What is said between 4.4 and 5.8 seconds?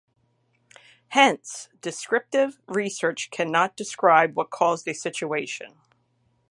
caused a situation.